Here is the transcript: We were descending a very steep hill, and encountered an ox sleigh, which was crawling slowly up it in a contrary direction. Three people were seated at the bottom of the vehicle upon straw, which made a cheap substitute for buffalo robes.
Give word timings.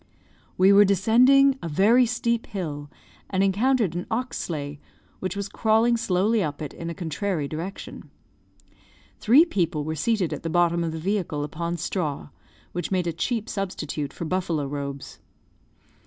We 0.57 0.73
were 0.73 0.83
descending 0.83 1.59
a 1.61 1.69
very 1.69 2.07
steep 2.07 2.47
hill, 2.47 2.89
and 3.29 3.43
encountered 3.43 3.95
an 3.95 4.07
ox 4.09 4.39
sleigh, 4.39 4.79
which 5.19 5.35
was 5.35 5.47
crawling 5.47 5.95
slowly 5.95 6.41
up 6.41 6.59
it 6.59 6.73
in 6.73 6.89
a 6.89 6.95
contrary 6.95 7.47
direction. 7.47 8.09
Three 9.19 9.45
people 9.45 9.83
were 9.83 9.93
seated 9.93 10.33
at 10.33 10.41
the 10.41 10.49
bottom 10.49 10.83
of 10.83 10.91
the 10.91 10.97
vehicle 10.97 11.43
upon 11.43 11.77
straw, 11.77 12.29
which 12.71 12.89
made 12.89 13.05
a 13.05 13.13
cheap 13.13 13.47
substitute 13.47 14.11
for 14.11 14.25
buffalo 14.25 14.65
robes. 14.65 15.19